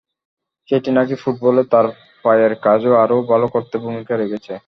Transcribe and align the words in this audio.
সেটিই 0.69 0.93
নাকি 0.93 1.15
ফুটবলে 1.21 1.63
তাঁর 1.71 1.85
পায়ের 2.25 2.53
কাজ 2.65 2.81
আরও 3.03 3.17
ভালো 3.31 3.47
করতে 3.53 3.75
ভূমিকা 3.83 4.13
রেখেছে। 4.17 4.53